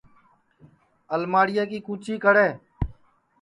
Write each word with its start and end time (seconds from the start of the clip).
الماڑیا 1.15 1.63
کی 1.71 1.79
کُچی 1.87 2.15
کڑے 2.23 2.47